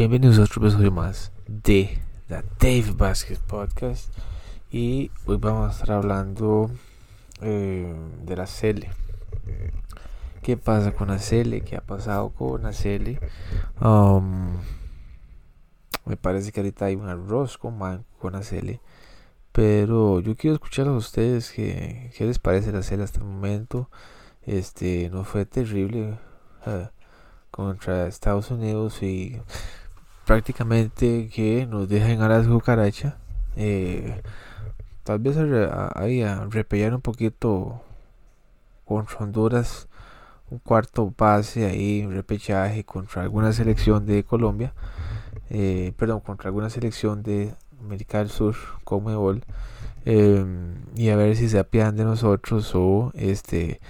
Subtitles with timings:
[0.00, 4.08] Bienvenidos a otro episodio más de The Dave Basket Podcast.
[4.70, 6.70] Y hoy vamos a estar hablando
[7.42, 8.86] eh, de la CL.
[10.40, 11.60] ¿Qué pasa con la CL?
[11.64, 13.18] ¿Qué ha pasado con la CL?
[13.86, 14.56] Um,
[16.06, 17.78] me parece que ahorita hay un arroz con,
[18.18, 18.80] con la CL.
[19.52, 23.90] Pero yo quiero escuchar a ustedes qué, qué les parece la CL hasta el momento.
[24.40, 26.18] Este no fue terrible
[26.64, 26.86] uh,
[27.50, 29.38] contra Estados Unidos y
[30.30, 33.16] prácticamente que nos dejan a las cucaracha.
[33.56, 34.22] Eh,
[35.02, 35.36] tal vez
[35.96, 37.82] ahí a, repellar un poquito
[38.84, 39.88] contra Honduras,
[40.48, 44.72] un cuarto base ahí, un repechaje contra alguna selección de Colombia,
[45.48, 48.54] eh, perdón, contra alguna selección de América del Sur,
[48.84, 49.10] como
[50.04, 50.46] eh,
[50.94, 53.80] y a ver si se apiadan de nosotros o este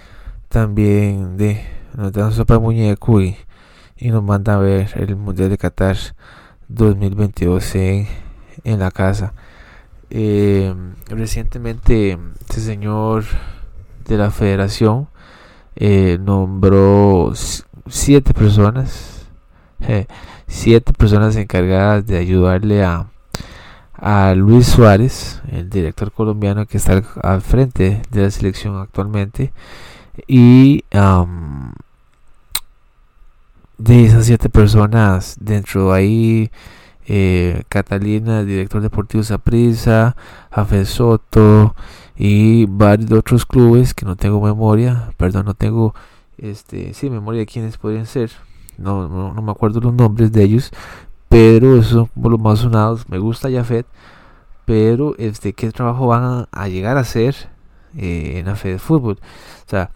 [0.49, 1.63] también de
[1.95, 3.37] nos dan sopa de muñeco y
[4.01, 5.95] y nos manda a ver el Mundial de Qatar
[6.75, 8.07] 2022 en,
[8.63, 9.33] en la casa.
[10.09, 10.73] Eh,
[11.07, 13.23] recientemente este señor
[14.05, 15.07] de la federación
[15.77, 17.31] eh, nombró
[17.87, 19.27] siete personas,
[19.79, 20.07] eh,
[20.47, 23.07] siete personas encargadas de ayudarle a,
[23.93, 29.53] a Luis Suárez, el director colombiano que está al, frente de la selección actualmente,
[30.27, 30.83] y
[33.83, 36.51] de esas siete personas, dentro de ahí
[37.07, 40.15] eh, Catalina, director deportivo Saprisa,
[40.51, 41.75] Jafé Soto
[42.15, 45.95] y varios otros clubes que no tengo memoria, perdón, no tengo
[46.37, 48.31] este, sí, memoria de quiénes podrían ser,
[48.77, 50.71] no, no, me acuerdo los nombres de ellos,
[51.27, 53.87] pero esos son los más sonados, me gusta Jafet,
[54.65, 57.35] pero este, ¿qué trabajo van a, llegar a hacer
[57.97, 59.17] eh, en la de Fútbol?
[59.65, 59.89] O sea,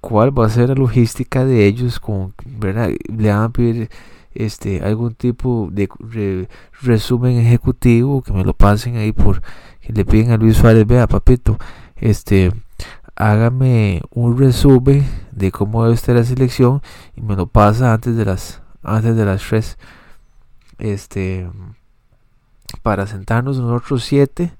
[0.00, 2.90] cuál va a ser la logística de ellos con ¿verdad?
[3.08, 3.90] le van a pedir
[4.34, 6.48] este algún tipo de
[6.82, 9.42] resumen ejecutivo que me lo pasen ahí por
[9.80, 11.58] que le piden a Luis Suárez vea papito
[11.96, 12.52] este
[13.16, 16.80] hágame un resumen de cómo debe estar la selección
[17.16, 19.78] y me lo pasa antes de las antes de las tres
[20.78, 21.48] este
[22.82, 24.52] para sentarnos nosotros siete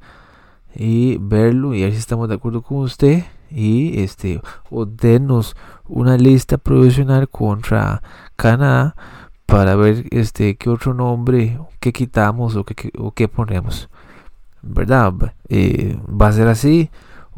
[0.75, 4.41] y verlo y ver si estamos de acuerdo con usted y este
[4.71, 5.57] o denos
[5.89, 8.03] una lista provisional contra
[8.37, 8.95] Canadá
[9.47, 13.89] para ver este qué otro nombre que quitamos o que, o qué ponemos
[14.63, 16.91] verdad eh, va a ser así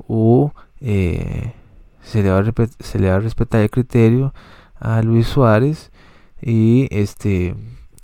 [0.08, 1.54] o eh,
[2.02, 4.34] se le va a se le va a respetar el criterio
[4.78, 5.90] a Luis Suárez
[6.42, 7.54] y este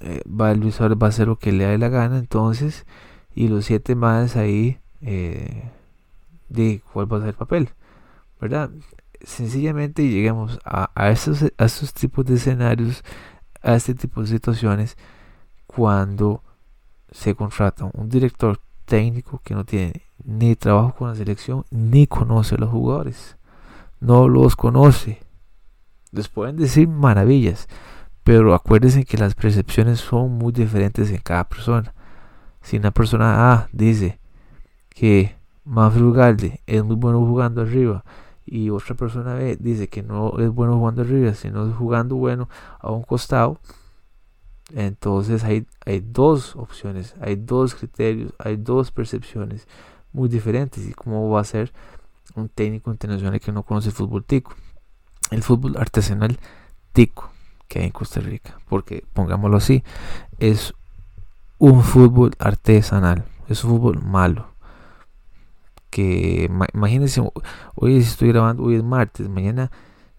[0.00, 2.86] eh, va Luis Suárez va a hacer lo que le dé la gana entonces
[3.34, 7.70] y los siete más ahí de cuál va a ser el papel
[8.40, 8.70] ¿verdad?
[9.22, 13.02] Sencillamente llegamos a, a, estos, a tipos de escenarios,
[13.62, 14.96] a este tipo de situaciones,
[15.66, 16.42] cuando
[17.10, 22.54] se contrata un director técnico que no tiene ni trabajo con la selección, ni conoce
[22.54, 23.36] a los jugadores.
[24.00, 25.20] No los conoce.
[26.10, 27.68] Les pueden decir maravillas,
[28.24, 31.94] pero acuérdense que las percepciones son muy diferentes en cada persona.
[32.62, 34.18] Si una persona A dice
[34.90, 38.04] que Manfred Ugalde es muy bueno jugando arriba,
[38.50, 42.48] y otra persona ve, dice que no es bueno jugando arriba, sino jugando bueno
[42.80, 43.58] a un costado,
[44.74, 49.66] entonces hay, hay dos opciones, hay dos criterios, hay dos percepciones
[50.12, 50.86] muy diferentes.
[50.86, 51.72] ¿Y cómo va a ser
[52.34, 54.54] un técnico internacional que no conoce el fútbol tico?
[55.30, 56.38] El fútbol artesanal
[56.92, 57.30] tico
[57.66, 59.84] que hay en Costa Rica, porque pongámoslo así,
[60.38, 60.74] es
[61.58, 64.48] un fútbol artesanal, es un fútbol malo
[65.98, 67.20] que imagínense,
[67.74, 69.72] hoy estoy grabando, hoy es martes, mañana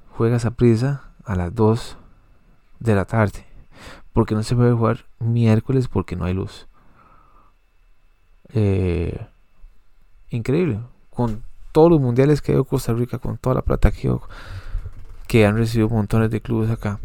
[0.09, 1.95] juegas a prisa a las 2
[2.81, 3.45] de la tarde,
[4.11, 6.67] porque no se puede jugar miércoles porque no hay luz.
[8.49, 9.25] Eh,
[10.31, 10.81] increíble,
[11.11, 14.13] con todos los mundiales que hay en Costa Rica, con toda la plata que,
[15.27, 16.99] que han recibido montones de clubes acá,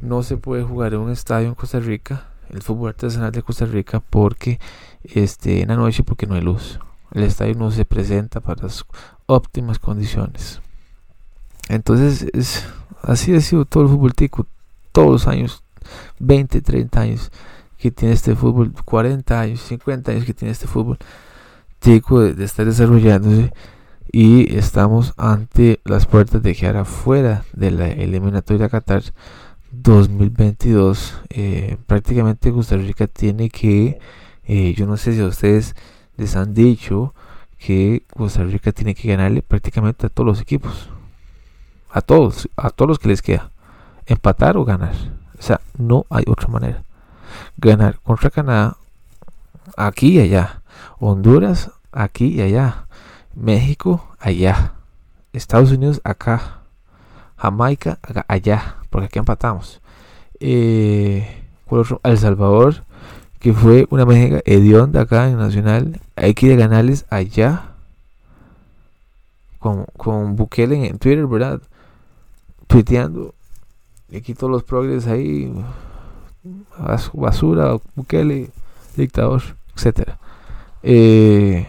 [0.00, 3.64] no se puede jugar en un estadio en Costa Rica, el fútbol artesanal de Costa
[3.64, 4.58] Rica, porque
[5.04, 6.80] este, en la noche porque no hay luz
[7.14, 8.84] el estadio no se presenta para las
[9.26, 10.60] óptimas condiciones.
[11.68, 12.66] Entonces, es,
[13.02, 14.46] así ha sido todo el fútbol tico,
[14.92, 15.62] todos los años,
[16.18, 17.32] 20, 30 años
[17.78, 20.98] que tiene este fútbol, 40 años, 50 años que tiene este fútbol
[21.80, 23.52] tico de, estar desarrollándose
[24.12, 29.02] y estamos ante las puertas de quedar afuera de la eliminatoria Qatar
[29.72, 31.14] 2022.
[31.30, 33.98] Eh, prácticamente Costa Rica tiene que,
[34.44, 35.74] eh, yo no sé si a ustedes
[36.22, 37.14] les han dicho
[37.58, 40.88] que Costa Rica tiene que ganarle prácticamente a todos los equipos.
[41.90, 43.50] A todos, a todos los que les queda.
[44.06, 44.94] Empatar o ganar.
[45.38, 46.84] O sea, no hay otra manera.
[47.56, 48.76] ganar contra Canadá
[49.76, 50.62] aquí y allá.
[51.00, 52.86] Honduras aquí y allá.
[53.34, 54.74] México allá.
[55.32, 56.62] Estados Unidos acá.
[57.36, 57.98] Jamaica
[58.28, 58.76] allá.
[58.90, 59.80] Porque aquí empatamos.
[60.38, 61.44] Eh,
[62.04, 62.84] El Salvador,
[63.42, 66.00] que fue una México hedionda acá en Nacional.
[66.14, 66.56] Hay que ir a
[67.10, 67.70] allá.
[69.58, 71.60] Con, con Bukele en Twitter, ¿verdad?
[72.68, 73.34] Tuiteando.
[74.08, 75.52] Y aquí los progres ahí.
[77.12, 78.50] Basura, Bukele,
[78.96, 79.42] dictador,
[79.74, 80.18] etcétera.
[80.84, 81.68] Eh,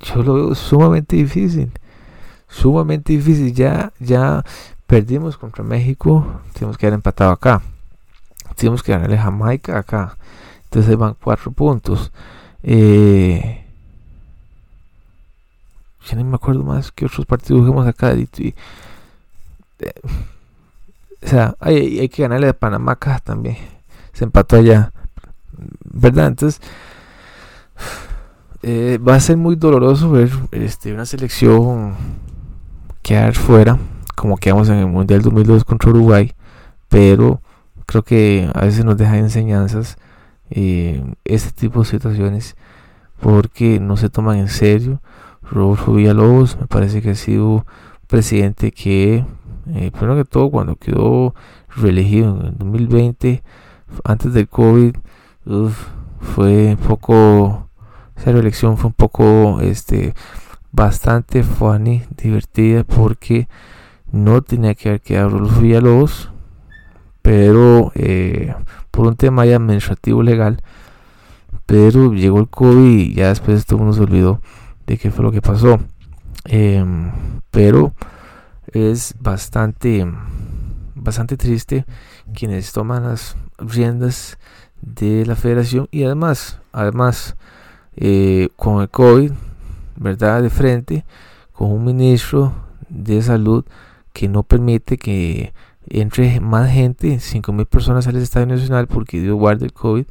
[0.00, 1.72] yo lo veo sumamente difícil.
[2.46, 3.54] Sumamente difícil.
[3.54, 4.44] Ya, ya
[4.86, 6.42] perdimos contra México.
[6.52, 7.62] Tenemos que haber empatado acá.
[8.56, 10.16] Tenemos que ganarle Jamaica acá.
[10.64, 12.12] Entonces van cuatro puntos.
[12.62, 13.64] Eh,
[16.06, 18.12] ya ni me acuerdo más que otros partidos jugamos acá.
[18.12, 18.24] Eh,
[21.22, 23.56] o sea, hay, hay, que ganarle a Panamá acá también.
[24.12, 24.92] Se empató allá.
[25.84, 26.28] ¿Verdad?
[26.28, 26.60] Entonces
[28.62, 31.94] eh, va a ser muy doloroso ver este, una selección
[33.02, 33.78] quedar fuera,
[34.16, 36.34] como quedamos en el Mundial 2002 contra Uruguay,
[36.90, 37.40] pero
[37.90, 39.98] creo que a veces nos deja enseñanzas
[40.48, 42.54] eh, este tipo de situaciones
[43.20, 45.02] porque no se toman en serio.
[45.42, 47.66] Rodolfo Villalobos me parece que ha sido
[48.06, 49.24] presidente que,
[49.74, 51.34] eh, primero que todo, cuando quedó
[51.74, 53.42] reelegido en el 2020,
[54.04, 54.94] antes del COVID,
[56.20, 57.68] fue poco
[58.16, 60.14] esa reelección fue un poco este
[60.70, 63.48] bastante funny, divertida porque
[64.12, 66.30] no tenía que haber quedado los Villalobos,
[67.22, 68.54] pero eh,
[68.90, 70.62] por un tema ya administrativo legal,
[71.66, 74.40] pero llegó el COVID y ya después todo el mundo se olvidó
[74.86, 75.78] de qué fue lo que pasó.
[76.44, 77.12] Em,
[77.50, 77.94] pero
[78.72, 80.06] es bastante
[80.94, 81.84] bastante triste
[82.34, 84.38] quienes toman las riendas
[84.80, 87.36] de la federación y además además
[87.96, 89.32] eh, con el COVID,
[89.96, 90.42] ¿verdad?
[90.42, 91.04] De frente,
[91.52, 92.52] con un ministro
[92.88, 93.64] de salud
[94.12, 95.52] que no permite que
[95.88, 100.06] entre más gente, 5.000 personas al Estadio Nacional porque dio guarda el COVID,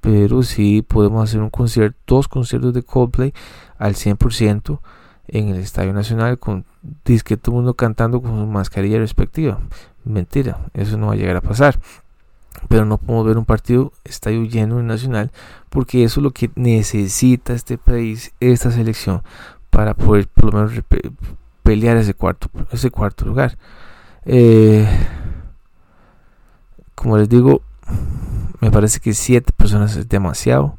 [0.00, 3.32] pero sí podemos hacer un concierto, dos conciertos de Coldplay
[3.78, 4.80] al 100%
[5.28, 6.64] en el Estadio Nacional con
[7.04, 9.60] disque todo el mundo cantando con su mascarilla respectiva.
[10.04, 11.78] Mentira, eso no va a llegar a pasar
[12.68, 15.30] pero no podemos ver un partido estadio lleno en Nacional
[15.68, 19.22] porque eso es lo que necesita este país, esta selección,
[19.70, 20.84] para poder por lo menos
[21.62, 23.56] pelear ese cuarto, ese cuarto lugar.
[24.24, 24.86] Eh,
[26.94, 27.62] como les digo,
[28.60, 30.78] me parece que siete personas es demasiado.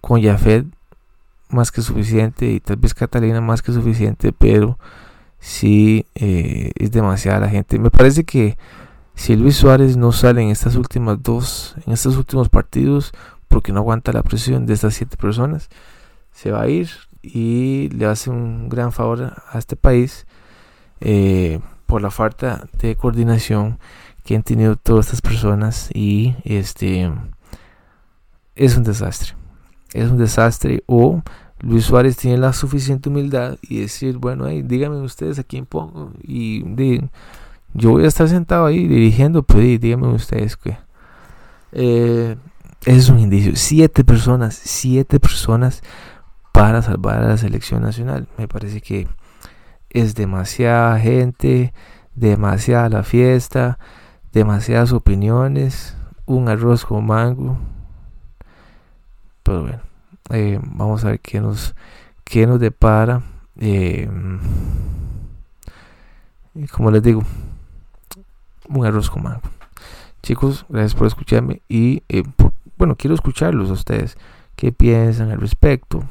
[0.00, 0.66] Con Jafet
[1.48, 4.78] más que suficiente y tal vez Catalina más que suficiente, pero
[5.38, 7.78] sí eh, es demasiada la gente.
[7.78, 8.56] Me parece que
[9.14, 13.12] si Luis Suárez no sale en estas últimas dos, en estos últimos partidos,
[13.48, 15.68] porque no aguanta la presión de estas siete personas,
[16.32, 16.88] se va a ir
[17.22, 20.26] y le hace un gran favor a este país
[21.00, 21.60] eh,
[21.92, 23.78] por la falta de coordinación
[24.24, 27.12] que han tenido todas estas personas y este
[28.54, 29.34] es un desastre
[29.92, 31.22] es un desastre o
[31.60, 36.12] Luis Suárez tiene la suficiente humildad y decir bueno ahí díganme ustedes a quién pongo
[36.22, 36.64] y
[37.74, 40.76] yo voy a estar sentado ahí dirigiendo, pues díganme ustedes que.
[41.72, 42.36] Eh,
[42.84, 43.52] es un indicio.
[43.56, 45.82] Siete personas, siete personas
[46.52, 48.28] para salvar a la selección nacional.
[48.36, 49.08] Me parece que
[49.92, 51.72] es demasiada gente,
[52.14, 53.78] demasiada la fiesta,
[54.32, 55.96] demasiadas opiniones,
[56.26, 57.58] un arroz con mango.
[59.42, 59.80] Pero bueno,
[60.30, 61.74] eh, vamos a ver qué nos,
[62.24, 63.22] qué nos depara.
[63.60, 64.08] Eh,
[66.70, 67.22] como les digo,
[68.68, 69.42] un arroz con mango.
[70.22, 72.22] Chicos, gracias por escucharme y eh,
[72.78, 74.16] bueno, quiero escucharlos a ustedes.
[74.56, 76.04] ¿Qué piensan al respecto?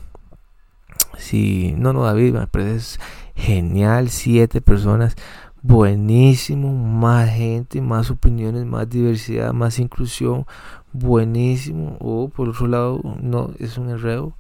[1.18, 3.00] Si no, no, David, me parece
[3.42, 4.10] genial.
[4.10, 5.16] Siete personas,
[5.62, 6.74] buenísimo.
[6.74, 10.46] Más gente, más opiniones, más diversidad, más inclusión,
[10.94, 11.98] buenísimo.
[12.00, 14.34] O por otro lado, no, es un enredo.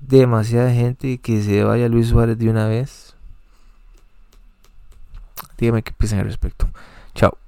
[0.00, 3.14] Demasiada gente que se vaya Luis Suárez de una vez.
[5.58, 6.68] Dígame qué piensan al respecto.
[7.14, 7.41] Chao.